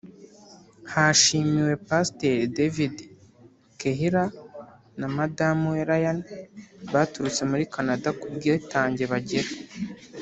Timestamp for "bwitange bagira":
8.35-9.49